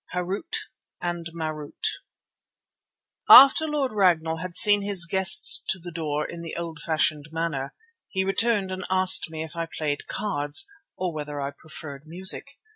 HARÛT 0.15 0.55
AND 0.99 1.29
MARÛT 1.35 1.99
After 3.29 3.67
Lord 3.67 3.91
Ragnall 3.93 4.37
had 4.37 4.55
seen 4.55 4.81
his 4.81 5.05
guests 5.05 5.63
to 5.69 5.77
the 5.77 5.91
door 5.91 6.25
in 6.27 6.41
the 6.41 6.55
old 6.55 6.79
fashioned 6.83 7.27
manner, 7.31 7.75
he 8.09 8.23
returned 8.25 8.71
and 8.71 8.83
asked 8.89 9.29
me 9.29 9.43
if 9.43 9.55
I 9.55 9.67
played 9.67 10.07
cards, 10.07 10.65
or 10.97 11.13
whether 11.13 11.39
I 11.39 11.51
preferred 11.51 12.07
music. 12.07 12.57